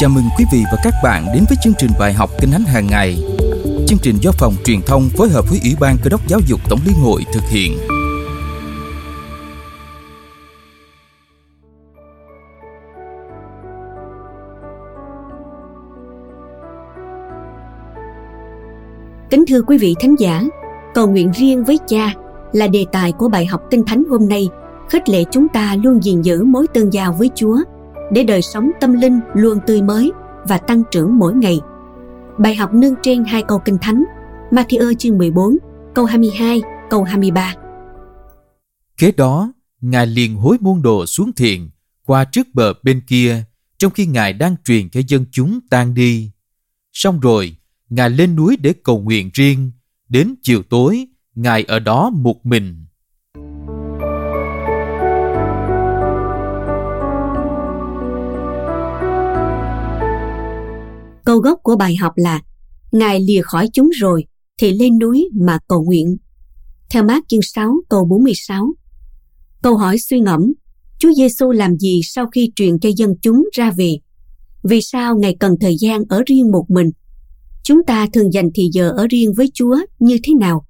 [0.00, 2.64] Chào mừng quý vị và các bạn đến với chương trình bài học Kinh Thánh
[2.64, 3.18] hàng ngày.
[3.86, 6.60] Chương trình do phòng truyền thông phối hợp với Ủy ban Cơ đốc Giáo dục
[6.70, 7.78] Tổng liên hội thực hiện.
[19.30, 20.44] Kính thưa quý vị thánh giả,
[20.94, 22.12] cầu nguyện riêng với cha
[22.52, 24.48] là đề tài của bài học Kinh Thánh hôm nay,
[24.90, 27.56] khích lệ chúng ta luôn gìn giữ mối tương giao với Chúa
[28.12, 30.12] để đời sống tâm linh luôn tươi mới
[30.48, 31.60] và tăng trưởng mỗi ngày.
[32.38, 34.04] Bài học nương trên hai câu Kinh Thánh,
[34.50, 35.56] Matthew chương 14,
[35.94, 37.54] câu 22, câu 23.
[38.96, 41.70] Kế đó, Ngài liền hối môn đồ xuống thiền
[42.06, 43.44] qua trước bờ bên kia
[43.78, 46.30] trong khi Ngài đang truyền cho dân chúng tan đi.
[46.92, 47.56] Xong rồi,
[47.88, 49.72] Ngài lên núi để cầu nguyện riêng.
[50.08, 52.86] Đến chiều tối, Ngài ở đó một mình.
[61.38, 62.40] Câu gốc của bài học là
[62.92, 64.24] Ngài lìa khỏi chúng rồi
[64.60, 66.16] thì lên núi mà cầu nguyện.
[66.90, 68.74] Theo mát chương 6 câu 46.
[69.62, 70.52] Câu hỏi suy ngẫm,
[70.98, 73.98] Chúa Giêsu làm gì sau khi truyền cho dân chúng ra về?
[74.62, 76.90] Vì sao Ngài cần thời gian ở riêng một mình?
[77.62, 80.64] Chúng ta thường dành thì giờ ở riêng với Chúa như thế nào?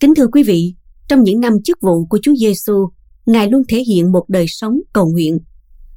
[0.00, 0.74] Kính thưa quý vị,
[1.08, 2.88] trong những năm chức vụ của Chúa Giêsu,
[3.26, 5.38] Ngài luôn thể hiện một đời sống cầu nguyện.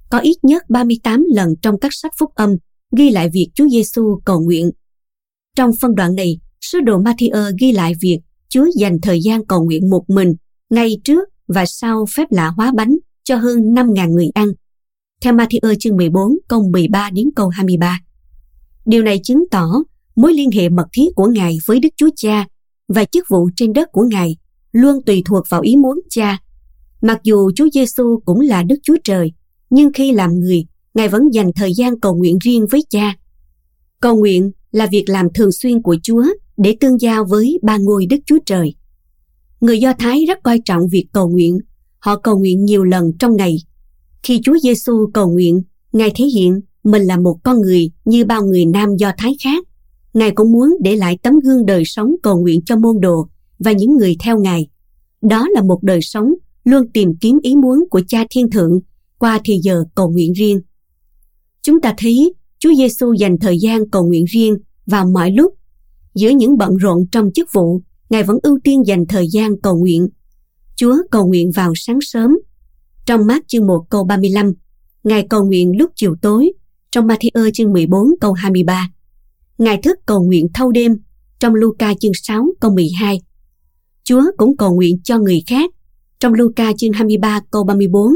[0.09, 2.55] Có ít nhất 38 lần trong các sách phúc âm
[2.97, 4.71] ghi lại việc Chúa Giêsu cầu nguyện.
[5.55, 9.63] Trong phân đoạn này, sứ đồ Matthew ghi lại việc Chúa dành thời gian cầu
[9.63, 10.33] nguyện một mình
[10.69, 14.47] ngay trước và sau phép lạ hóa bánh cho hơn 5.000 người ăn.
[15.21, 17.99] Theo Matthew chương 14 câu 13 đến câu 23.
[18.85, 19.67] Điều này chứng tỏ
[20.15, 22.45] mối liên hệ mật thiết của Ngài với Đức Chúa Cha
[22.87, 24.37] và chức vụ trên đất của Ngài
[24.75, 26.37] luôn tùy thuộc vào ý muốn cha.
[27.01, 29.31] Mặc dù Chúa Giêsu cũng là Đức Chúa Trời,
[29.69, 33.15] nhưng khi làm người, Ngài vẫn dành thời gian cầu nguyện riêng với cha.
[33.99, 36.25] Cầu nguyện là việc làm thường xuyên của Chúa
[36.57, 38.75] để tương giao với ba ngôi Đức Chúa Trời.
[39.61, 41.59] Người Do Thái rất coi trọng việc cầu nguyện.
[41.99, 43.57] Họ cầu nguyện nhiều lần trong ngày.
[44.23, 45.61] Khi Chúa Giêsu cầu nguyện,
[45.93, 49.63] Ngài thể hiện mình là một con người như bao người nam Do Thái khác.
[50.13, 53.27] Ngài cũng muốn để lại tấm gương đời sống cầu nguyện cho môn đồ
[53.59, 54.67] và những người theo Ngài.
[55.21, 56.33] Đó là một đời sống
[56.63, 58.79] luôn tìm kiếm ý muốn của Cha Thiên Thượng
[59.17, 60.61] qua thì giờ cầu nguyện riêng.
[61.61, 65.53] Chúng ta thấy Chúa Giêsu dành thời gian cầu nguyện riêng vào mọi lúc.
[66.15, 69.77] Giữa những bận rộn trong chức vụ, Ngài vẫn ưu tiên dành thời gian cầu
[69.77, 70.07] nguyện.
[70.75, 72.37] Chúa cầu nguyện vào sáng sớm.
[73.05, 74.53] Trong mát chương 1 câu 35,
[75.03, 76.51] Ngài cầu nguyện lúc chiều tối.
[76.91, 78.89] Trong Matthew chương 14 câu 23,
[79.57, 80.97] Ngài thức cầu nguyện thâu đêm.
[81.39, 83.21] Trong Luca chương 6 câu 12,
[84.05, 85.71] Chúa cũng cầu nguyện cho người khác.
[86.19, 88.13] Trong Luca chương 23 câu 34,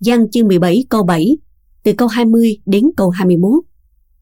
[0.00, 1.36] Giăng chương 17 câu 7,
[1.82, 3.52] từ câu 20 đến câu 21.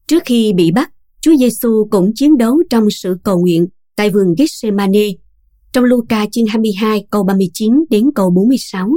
[0.07, 4.35] Trước khi bị bắt, Chúa Giêsu cũng chiến đấu trong sự cầu nguyện tại vườn
[4.39, 5.09] Gethsemane
[5.73, 8.89] trong Luca chương 22 câu 39 đến câu 46.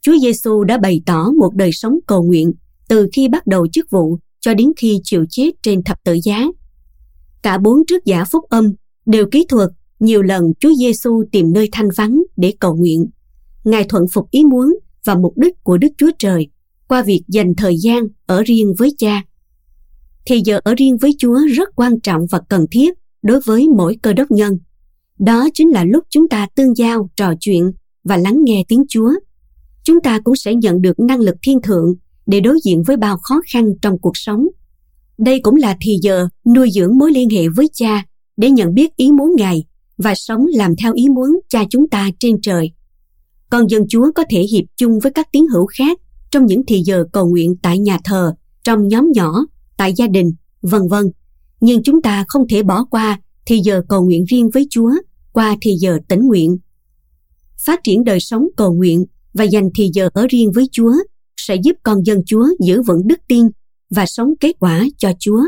[0.00, 2.52] Chúa Giêsu đã bày tỏ một đời sống cầu nguyện
[2.88, 6.46] từ khi bắt đầu chức vụ cho đến khi chịu chết trên thập tự giá.
[7.42, 8.72] Cả bốn trước giả phúc âm
[9.06, 13.10] đều kỹ thuật nhiều lần Chúa Giêsu tìm nơi thanh vắng để cầu nguyện.
[13.64, 16.48] Ngài thuận phục ý muốn và mục đích của Đức Chúa Trời
[16.88, 19.22] qua việc dành thời gian ở riêng với Cha.
[20.26, 23.96] Thì giờ ở riêng với Chúa rất quan trọng và cần thiết đối với mỗi
[24.02, 24.58] cơ đốc nhân.
[25.18, 27.72] Đó chính là lúc chúng ta tương giao, trò chuyện
[28.04, 29.10] và lắng nghe tiếng Chúa.
[29.84, 31.94] Chúng ta cũng sẽ nhận được năng lực thiên thượng
[32.26, 34.46] để đối diện với bao khó khăn trong cuộc sống.
[35.18, 38.04] Đây cũng là thì giờ nuôi dưỡng mối liên hệ với cha
[38.36, 39.64] để nhận biết ý muốn Ngài
[39.98, 42.70] và sống làm theo ý muốn cha chúng ta trên trời.
[43.50, 45.98] Con dân Chúa có thể hiệp chung với các tín hữu khác
[46.30, 49.46] trong những thì giờ cầu nguyện tại nhà thờ, trong nhóm nhỏ,
[49.76, 51.06] tại gia đình, vân vân.
[51.60, 54.90] Nhưng chúng ta không thể bỏ qua thì giờ cầu nguyện riêng với Chúa
[55.32, 56.58] qua thì giờ tĩnh nguyện.
[57.58, 59.04] Phát triển đời sống cầu nguyện
[59.34, 60.92] và dành thì giờ ở riêng với Chúa
[61.36, 63.46] sẽ giúp con dân Chúa giữ vững đức tin
[63.90, 65.42] và sống kết quả cho Chúa.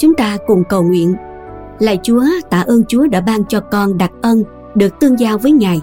[0.00, 1.14] Chúng ta cùng cầu nguyện.
[1.78, 4.44] Lạy Chúa, tạ ơn Chúa đã ban cho con đặc ân
[4.74, 5.80] được tương giao với Ngài.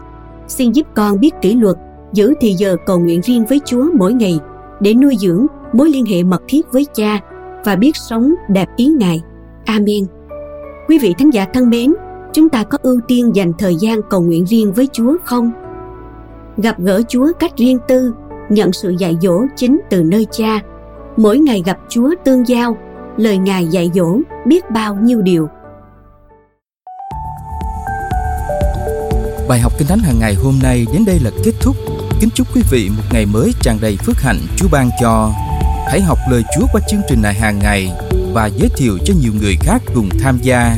[0.48, 1.76] Xin giúp con biết kỷ luật,
[2.14, 4.40] giữ thì giờ cầu nguyện riêng với Chúa mỗi ngày
[4.80, 7.20] để nuôi dưỡng mối liên hệ mật thiết với Cha
[7.66, 9.22] và biết sống đẹp ý Ngài.
[9.66, 10.06] Amen.
[10.88, 11.94] Quý vị thánh giả thân mến,
[12.34, 15.52] chúng ta có ưu tiên dành thời gian cầu nguyện riêng với Chúa không?
[16.58, 18.14] Gặp gỡ Chúa cách riêng tư,
[18.50, 20.62] nhận sự dạy dỗ chính từ nơi Cha
[21.18, 22.78] mỗi ngày gặp Chúa tương giao,
[23.18, 25.48] lời Ngài dạy dỗ biết bao nhiêu điều.
[29.48, 31.76] Bài học Kinh Thánh hàng ngày hôm nay đến đây là kết thúc.
[32.20, 35.32] Kính chúc quý vị một ngày mới tràn đầy phước hạnh Chúa ban cho.
[35.88, 37.92] Hãy học lời Chúa qua chương trình này hàng ngày
[38.34, 40.76] và giới thiệu cho nhiều người khác cùng tham gia.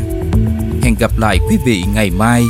[0.81, 2.43] Hẹn gặp lại quý vị ngày mai.